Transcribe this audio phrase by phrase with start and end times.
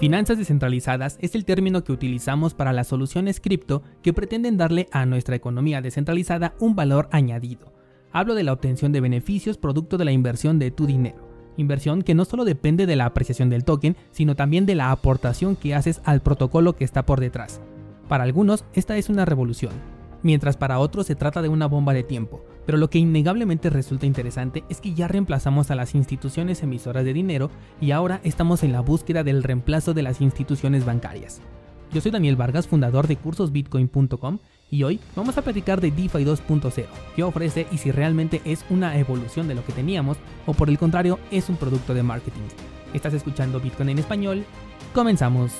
[0.00, 5.04] Finanzas descentralizadas es el término que utilizamos para las soluciones cripto que pretenden darle a
[5.04, 7.74] nuestra economía descentralizada un valor añadido.
[8.10, 11.28] Hablo de la obtención de beneficios producto de la inversión de tu dinero.
[11.58, 15.54] Inversión que no solo depende de la apreciación del token, sino también de la aportación
[15.54, 17.60] que haces al protocolo que está por detrás.
[18.08, 19.74] Para algunos, esta es una revolución,
[20.22, 24.06] mientras para otros se trata de una bomba de tiempo, pero lo que innegablemente resulta
[24.06, 27.50] interesante es que ya reemplazamos a las instituciones emisoras de dinero
[27.80, 31.40] y ahora estamos en la búsqueda del reemplazo de las instituciones bancarias.
[31.92, 34.38] Yo soy Daniel Vargas, fundador de cursosbitcoin.com
[34.70, 38.96] y hoy vamos a platicar de DeFi 2.0, qué ofrece y si realmente es una
[38.96, 40.16] evolución de lo que teníamos
[40.46, 42.42] o por el contrario es un producto de marketing.
[42.94, 44.44] Estás escuchando Bitcoin en español,
[44.94, 45.52] comenzamos.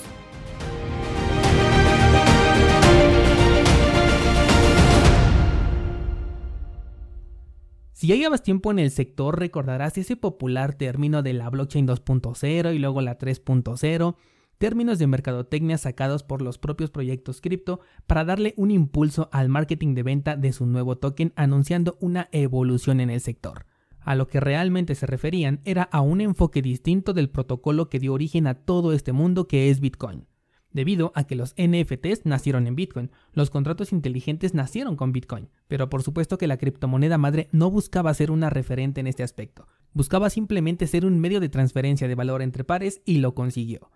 [8.01, 12.73] Si ya llevas tiempo en el sector, recordarás ese popular término de la blockchain 2.0
[12.73, 14.15] y luego la 3.0,
[14.57, 19.93] términos de mercadotecnia sacados por los propios proyectos cripto para darle un impulso al marketing
[19.93, 23.67] de venta de su nuevo token anunciando una evolución en el sector.
[23.99, 28.13] A lo que realmente se referían era a un enfoque distinto del protocolo que dio
[28.13, 30.25] origen a todo este mundo que es Bitcoin
[30.73, 35.89] debido a que los NFTs nacieron en Bitcoin, los contratos inteligentes nacieron con Bitcoin, pero
[35.89, 40.29] por supuesto que la criptomoneda madre no buscaba ser una referente en este aspecto, buscaba
[40.29, 43.91] simplemente ser un medio de transferencia de valor entre pares y lo consiguió.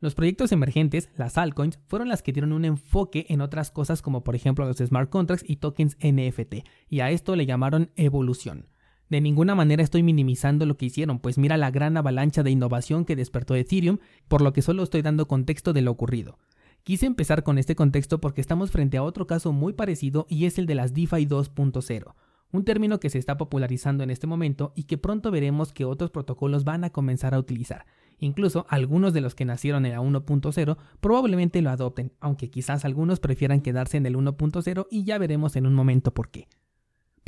[0.00, 4.22] Los proyectos emergentes, las altcoins, fueron las que dieron un enfoque en otras cosas como
[4.22, 8.68] por ejemplo los smart contracts y tokens NFT, y a esto le llamaron evolución.
[9.08, 13.04] De ninguna manera estoy minimizando lo que hicieron, pues mira la gran avalancha de innovación
[13.04, 16.38] que despertó Ethereum, por lo que solo estoy dando contexto de lo ocurrido.
[16.84, 20.58] Quise empezar con este contexto porque estamos frente a otro caso muy parecido y es
[20.58, 22.14] el de las DeFi 2.0,
[22.52, 26.10] un término que se está popularizando en este momento y que pronto veremos que otros
[26.10, 27.86] protocolos van a comenzar a utilizar.
[28.18, 33.20] Incluso algunos de los que nacieron en la 1.0 probablemente lo adopten, aunque quizás algunos
[33.20, 36.48] prefieran quedarse en el 1.0 y ya veremos en un momento por qué.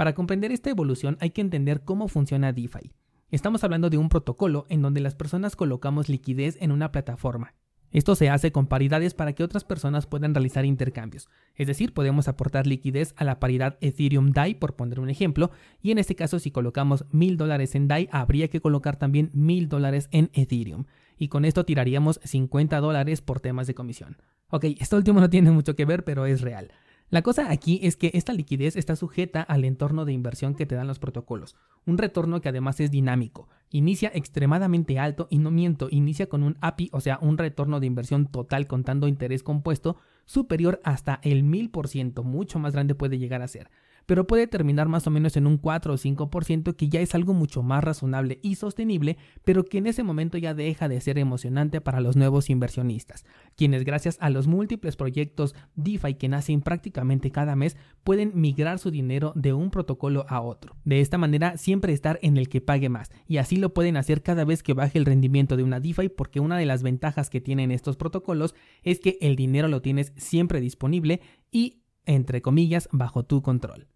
[0.01, 2.91] Para comprender esta evolución hay que entender cómo funciona DeFi.
[3.31, 7.53] Estamos hablando de un protocolo en donde las personas colocamos liquidez en una plataforma.
[7.91, 11.29] Esto se hace con paridades para que otras personas puedan realizar intercambios.
[11.55, 15.51] Es decir, podemos aportar liquidez a la paridad Ethereum DAI, por poner un ejemplo,
[15.83, 19.69] y en este caso si colocamos mil dólares en DAI, habría que colocar también mil
[19.69, 20.87] dólares en Ethereum.
[21.19, 24.17] Y con esto tiraríamos 50 dólares por temas de comisión.
[24.49, 26.73] Ok, esto último no tiene mucho que ver, pero es real.
[27.11, 30.77] La cosa aquí es que esta liquidez está sujeta al entorno de inversión que te
[30.77, 35.89] dan los protocolos, un retorno que además es dinámico, inicia extremadamente alto y no miento,
[35.91, 40.81] inicia con un API, o sea, un retorno de inversión total contando interés compuesto superior
[40.85, 43.73] hasta el 1000%, mucho más grande puede llegar a ser
[44.11, 47.33] pero puede terminar más o menos en un 4 o 5% que ya es algo
[47.33, 51.81] mucho más razonable y sostenible, pero que en ese momento ya deja de ser emocionante
[51.81, 57.55] para los nuevos inversionistas, quienes gracias a los múltiples proyectos DeFi que nacen prácticamente cada
[57.55, 60.75] mes pueden migrar su dinero de un protocolo a otro.
[60.85, 64.25] De esta manera siempre estar en el que pague más y así lo pueden hacer
[64.25, 67.41] cada vez que baje el rendimiento de una DeFi porque una de las ventajas que
[67.41, 71.21] tienen estos protocolos es que el dinero lo tienes siempre disponible
[71.53, 73.87] y entre comillas bajo tu control.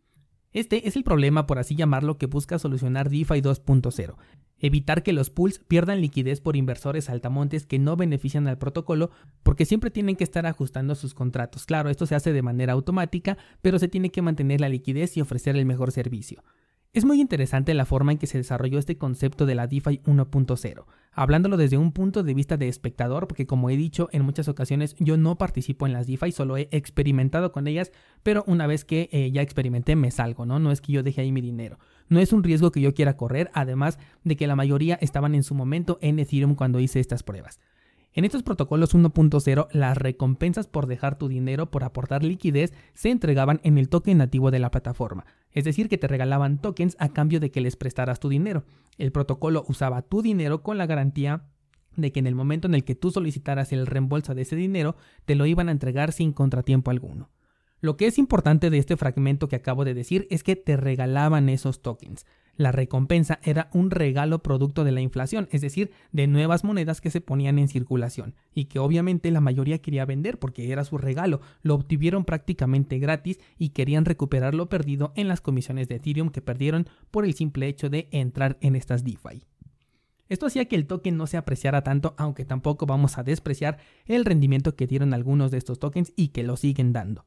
[0.54, 4.14] Este es el problema, por así llamarlo, que busca solucionar DeFi 2.0.
[4.60, 9.10] Evitar que los pools pierdan liquidez por inversores altamontes que no benefician al protocolo
[9.42, 11.66] porque siempre tienen que estar ajustando sus contratos.
[11.66, 15.20] Claro, esto se hace de manera automática, pero se tiene que mantener la liquidez y
[15.20, 16.44] ofrecer el mejor servicio.
[16.94, 20.84] Es muy interesante la forma en que se desarrolló este concepto de la DeFi 1.0,
[21.10, 24.94] hablándolo desde un punto de vista de espectador, porque como he dicho en muchas ocasiones,
[25.00, 27.90] yo no participo en las DeFi, solo he experimentado con ellas,
[28.22, 30.60] pero una vez que eh, ya experimenté me salgo, ¿no?
[30.60, 31.80] No es que yo deje ahí mi dinero.
[32.08, 35.42] No es un riesgo que yo quiera correr, además de que la mayoría estaban en
[35.42, 37.58] su momento en Ethereum cuando hice estas pruebas.
[38.12, 43.58] En estos protocolos 1.0, las recompensas por dejar tu dinero por aportar liquidez se entregaban
[43.64, 47.40] en el token nativo de la plataforma, es decir, que te regalaban tokens a cambio
[47.40, 48.64] de que les prestaras tu dinero.
[48.98, 51.44] El protocolo usaba tu dinero con la garantía
[51.96, 54.96] de que en el momento en el que tú solicitaras el reembolso de ese dinero,
[55.24, 57.30] te lo iban a entregar sin contratiempo alguno.
[57.80, 61.48] Lo que es importante de este fragmento que acabo de decir es que te regalaban
[61.48, 62.26] esos tokens.
[62.56, 67.10] La recompensa era un regalo producto de la inflación, es decir, de nuevas monedas que
[67.10, 71.40] se ponían en circulación y que obviamente la mayoría quería vender porque era su regalo,
[71.62, 76.42] lo obtuvieron prácticamente gratis y querían recuperar lo perdido en las comisiones de Ethereum que
[76.42, 79.44] perdieron por el simple hecho de entrar en estas DeFi.
[80.28, 84.24] Esto hacía que el token no se apreciara tanto, aunque tampoco vamos a despreciar el
[84.24, 87.26] rendimiento que dieron algunos de estos tokens y que lo siguen dando.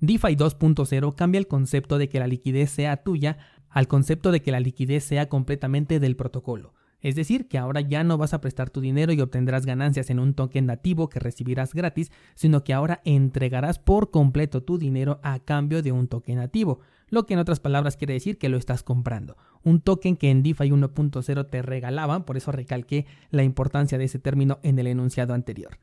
[0.00, 3.38] DeFi 2.0 cambia el concepto de que la liquidez sea tuya
[3.72, 6.74] al concepto de que la liquidez sea completamente del protocolo.
[7.00, 10.20] Es decir, que ahora ya no vas a prestar tu dinero y obtendrás ganancias en
[10.20, 15.40] un token nativo que recibirás gratis, sino que ahora entregarás por completo tu dinero a
[15.40, 16.78] cambio de un token nativo,
[17.08, 19.36] lo que en otras palabras quiere decir que lo estás comprando.
[19.64, 24.20] Un token que en DeFi 1.0 te regalaban, por eso recalqué la importancia de ese
[24.20, 25.78] término en el enunciado anterior.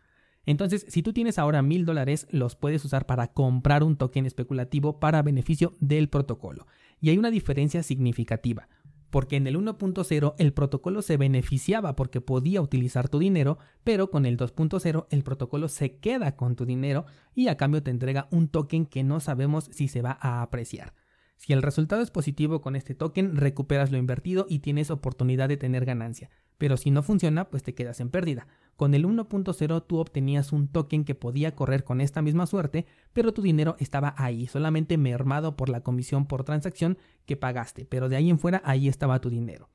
[0.45, 4.99] Entonces, si tú tienes ahora mil dólares, los puedes usar para comprar un token especulativo
[4.99, 6.65] para beneficio del protocolo.
[6.99, 8.67] Y hay una diferencia significativa
[9.09, 14.25] porque en el 1.0 el protocolo se beneficiaba porque podía utilizar tu dinero, pero con
[14.25, 18.47] el 2.0 el protocolo se queda con tu dinero y a cambio te entrega un
[18.47, 20.93] token que no sabemos si se va a apreciar.
[21.37, 25.57] Si el resultado es positivo con este token, recuperas lo invertido y tienes oportunidad de
[25.57, 26.29] tener ganancia,
[26.59, 28.45] pero si no funciona, pues te quedas en pérdida.
[28.75, 33.33] Con el 1.0 tú obtenías un token que podía correr con esta misma suerte, pero
[33.33, 38.17] tu dinero estaba ahí, solamente mermado por la comisión por transacción que pagaste, pero de
[38.17, 39.69] ahí en fuera ahí estaba tu dinero.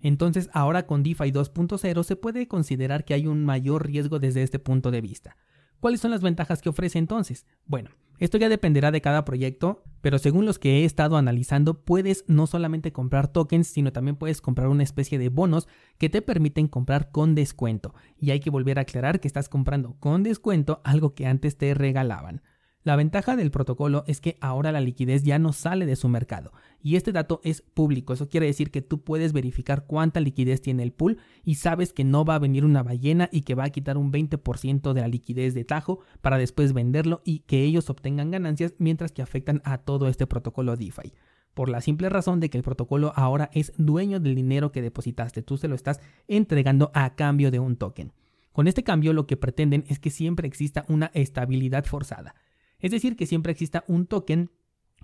[0.00, 4.60] Entonces ahora con DeFi 2.0 se puede considerar que hay un mayor riesgo desde este
[4.60, 5.36] punto de vista.
[5.80, 7.46] ¿Cuáles son las ventajas que ofrece entonces?
[7.66, 12.24] Bueno, esto ya dependerá de cada proyecto, pero según los que he estado analizando, puedes
[12.26, 15.68] no solamente comprar tokens, sino también puedes comprar una especie de bonos
[15.98, 17.94] que te permiten comprar con descuento.
[18.18, 21.74] Y hay que volver a aclarar que estás comprando con descuento algo que antes te
[21.74, 22.42] regalaban.
[22.84, 26.52] La ventaja del protocolo es que ahora la liquidez ya no sale de su mercado
[26.80, 28.12] y este dato es público.
[28.12, 32.04] Eso quiere decir que tú puedes verificar cuánta liquidez tiene el pool y sabes que
[32.04, 35.08] no va a venir una ballena y que va a quitar un 20% de la
[35.08, 39.78] liquidez de Tajo para después venderlo y que ellos obtengan ganancias mientras que afectan a
[39.78, 41.12] todo este protocolo DeFi.
[41.54, 45.42] Por la simple razón de que el protocolo ahora es dueño del dinero que depositaste,
[45.42, 48.12] tú se lo estás entregando a cambio de un token.
[48.52, 52.34] Con este cambio lo que pretenden es que siempre exista una estabilidad forzada.
[52.80, 54.50] Es decir, que siempre exista un token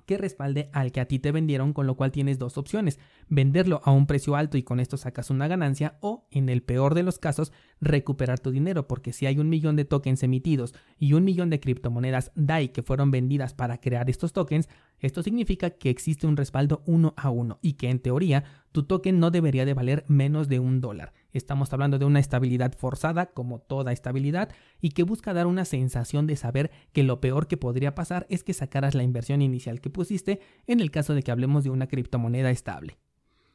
[0.06, 2.98] que respalde al que a ti te vendieron, con lo cual tienes dos opciones,
[3.28, 6.94] venderlo a un precio alto y con esto sacas una ganancia o, en el peor
[6.94, 11.14] de los casos, recuperar tu dinero, porque si hay un millón de tokens emitidos y
[11.14, 14.68] un millón de criptomonedas DAI que fueron vendidas para crear estos tokens,
[14.98, 19.18] esto significa que existe un respaldo uno a uno y que en teoría tu token
[19.18, 21.12] no debería de valer menos de un dólar.
[21.34, 24.50] Estamos hablando de una estabilidad forzada, como toda estabilidad,
[24.80, 28.44] y que busca dar una sensación de saber que lo peor que podría pasar es
[28.44, 30.38] que sacaras la inversión inicial que pusiste
[30.68, 32.98] en el caso de que hablemos de una criptomoneda estable.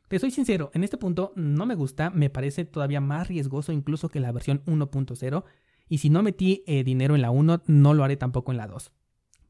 [0.09, 4.09] Te soy sincero, en este punto no me gusta, me parece todavía más riesgoso incluso
[4.09, 5.45] que la versión 1.0,
[5.87, 8.67] y si no metí eh, dinero en la 1, no lo haré tampoco en la
[8.67, 8.91] 2.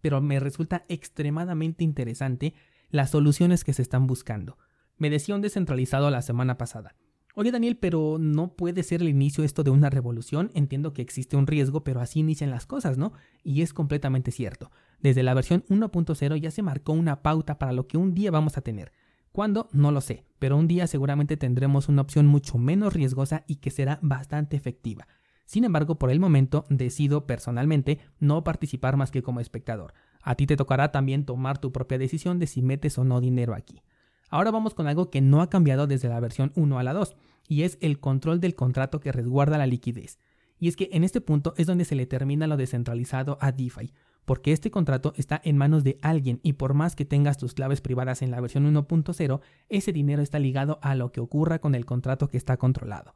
[0.02, 2.54] Pero me resulta extremadamente interesante
[2.90, 4.60] las soluciones que se están buscando.
[4.98, 6.96] Me decía un descentralizado la semana pasada.
[7.39, 10.51] Oye Daniel, pero no puede ser el inicio esto de una revolución.
[10.56, 13.13] Entiendo que existe un riesgo, pero así inician las cosas, ¿no?
[13.45, 14.71] Y es completamente cierto.
[15.00, 18.57] Desde la versión 1.0 ya se marcó una pauta para lo que un día vamos
[18.57, 18.91] a tener.
[19.31, 19.69] ¿Cuándo?
[19.71, 23.71] No lo sé, pero un día seguramente tendremos una opción mucho menos riesgosa y que
[23.71, 25.07] será bastante efectiva.
[25.45, 29.94] Sin embargo, por el momento decido personalmente no participar más que como espectador.
[30.21, 33.53] A ti te tocará también tomar tu propia decisión de si metes o no dinero
[33.56, 33.81] aquí.
[34.30, 37.15] Ahora vamos con algo que no ha cambiado desde la versión 1 a la 2,
[37.50, 40.19] y es el control del contrato que resguarda la liquidez.
[40.60, 43.92] Y es que en este punto es donde se le termina lo descentralizado a DeFi,
[44.24, 47.81] porque este contrato está en manos de alguien y por más que tengas tus claves
[47.81, 51.86] privadas en la versión 1.0, ese dinero está ligado a lo que ocurra con el
[51.86, 53.16] contrato que está controlado.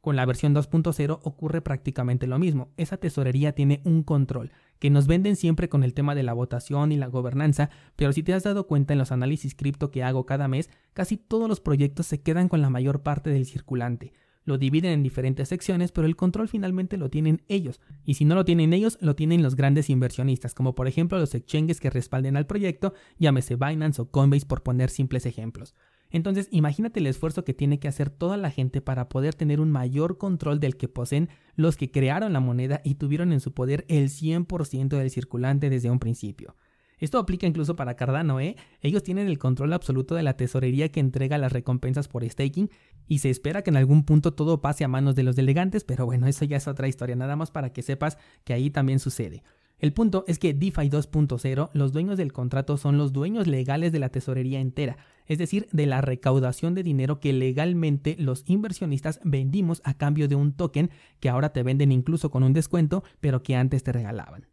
[0.00, 2.72] Con la versión 2.0 ocurre prácticamente lo mismo.
[2.78, 6.92] Esa tesorería tiene un control, que nos venden siempre con el tema de la votación
[6.92, 10.26] y la gobernanza, pero si te has dado cuenta en los análisis cripto que hago
[10.26, 14.12] cada mes, casi todos los proyectos se quedan con la mayor parte del circulante.
[14.44, 17.80] Lo dividen en diferentes secciones, pero el control finalmente lo tienen ellos.
[18.04, 21.34] Y si no lo tienen ellos, lo tienen los grandes inversionistas, como por ejemplo los
[21.34, 25.74] exchanges que respalden al proyecto, llámese Binance o Coinbase por poner simples ejemplos.
[26.14, 29.72] Entonces, imagínate el esfuerzo que tiene que hacer toda la gente para poder tener un
[29.72, 33.84] mayor control del que poseen los que crearon la moneda y tuvieron en su poder
[33.88, 36.54] el 100% del circulante desde un principio.
[37.00, 38.54] Esto aplica incluso para Cardano, ¿eh?
[38.80, 42.70] Ellos tienen el control absoluto de la tesorería que entrega las recompensas por staking
[43.08, 46.06] y se espera que en algún punto todo pase a manos de los delegantes, pero
[46.06, 49.42] bueno, eso ya es otra historia, nada más para que sepas que ahí también sucede.
[49.84, 53.98] El punto es que DeFi 2.0, los dueños del contrato son los dueños legales de
[53.98, 59.82] la tesorería entera, es decir, de la recaudación de dinero que legalmente los inversionistas vendimos
[59.84, 60.88] a cambio de un token
[61.20, 64.46] que ahora te venden incluso con un descuento, pero que antes te regalaban.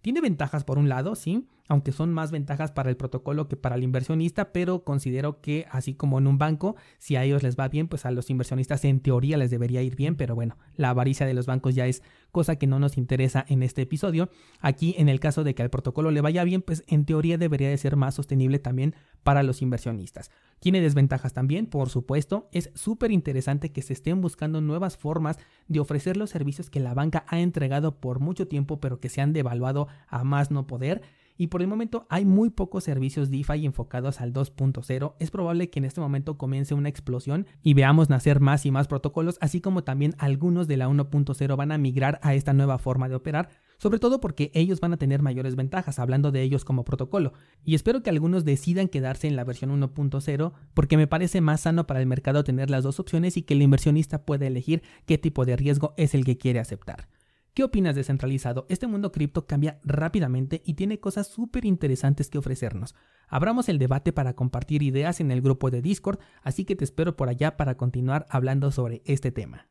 [0.00, 3.76] Tiene ventajas por un lado, sí, aunque son más ventajas para el protocolo que para
[3.76, 7.68] el inversionista, pero considero que así como en un banco, si a ellos les va
[7.68, 11.26] bien, pues a los inversionistas en teoría les debería ir bien, pero bueno, la avaricia
[11.26, 14.30] de los bancos ya es cosa que no nos interesa en este episodio.
[14.58, 17.68] Aquí en el caso de que al protocolo le vaya bien, pues en teoría debería
[17.68, 20.32] de ser más sostenible también para los inversionistas.
[20.58, 22.48] Tiene desventajas también, por supuesto.
[22.50, 26.94] Es súper interesante que se estén buscando nuevas formas de ofrecer los servicios que la
[26.94, 31.02] banca ha entregado por mucho tiempo, pero que se han devaluado a más no poder.
[31.40, 35.14] Y por el momento hay muy pocos servicios DeFi enfocados al 2.0.
[35.18, 38.88] Es probable que en este momento comience una explosión y veamos nacer más y más
[38.88, 43.08] protocolos, así como también algunos de la 1.0 van a migrar a esta nueva forma
[43.08, 46.84] de operar sobre todo porque ellos van a tener mayores ventajas, hablando de ellos como
[46.84, 47.32] protocolo.
[47.64, 51.86] Y espero que algunos decidan quedarse en la versión 1.0 porque me parece más sano
[51.86, 55.46] para el mercado tener las dos opciones y que el inversionista pueda elegir qué tipo
[55.46, 57.08] de riesgo es el que quiere aceptar.
[57.52, 58.64] ¿Qué opinas descentralizado?
[58.68, 62.94] Este mundo cripto cambia rápidamente y tiene cosas súper interesantes que ofrecernos.
[63.28, 67.16] Abramos el debate para compartir ideas en el grupo de Discord, así que te espero
[67.16, 69.66] por allá para continuar hablando sobre este tema.